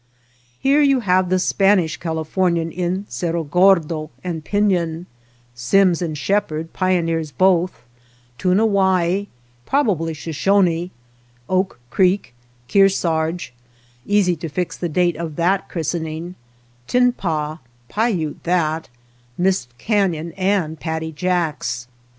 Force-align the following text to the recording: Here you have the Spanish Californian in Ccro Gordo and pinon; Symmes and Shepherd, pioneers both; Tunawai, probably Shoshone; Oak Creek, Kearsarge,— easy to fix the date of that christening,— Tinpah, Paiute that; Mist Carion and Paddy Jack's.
Here 0.59 0.81
you 0.81 1.01
have 1.01 1.29
the 1.29 1.37
Spanish 1.37 1.95
Californian 1.97 2.71
in 2.71 3.03
Ccro 3.07 3.47
Gordo 3.47 4.09
and 4.23 4.43
pinon; 4.43 5.05
Symmes 5.53 6.01
and 6.01 6.17
Shepherd, 6.17 6.73
pioneers 6.73 7.29
both; 7.29 7.83
Tunawai, 8.39 9.27
probably 9.67 10.15
Shoshone; 10.15 10.89
Oak 11.47 11.79
Creek, 11.91 12.33
Kearsarge,— 12.67 13.53
easy 14.17 14.35
to 14.37 14.49
fix 14.49 14.75
the 14.75 14.89
date 14.89 15.17
of 15.17 15.35
that 15.35 15.69
christening,— 15.69 16.33
Tinpah, 16.87 17.57
Paiute 17.87 18.41
that; 18.43 18.89
Mist 19.37 19.67
Carion 19.77 20.31
and 20.35 20.79
Paddy 20.79 21.11
Jack's. 21.11 21.85